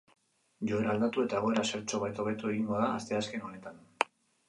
Joera 0.71 0.89
aldatu 0.93 1.27
eta 1.27 1.43
egoera 1.43 1.67
zertxobait 1.73 2.25
hobetu 2.25 2.53
egingo 2.55 2.83
da 2.83 2.91
asteazken 2.99 3.49
honetan. 3.51 3.83